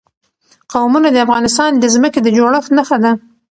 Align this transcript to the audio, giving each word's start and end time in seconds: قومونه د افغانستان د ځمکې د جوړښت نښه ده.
قومونه 0.73 1.07
د 1.11 1.17
افغانستان 1.25 1.71
د 1.77 1.83
ځمکې 1.93 2.19
د 2.23 2.27
جوړښت 2.37 2.69
نښه 2.77 2.97
ده. 3.03 3.11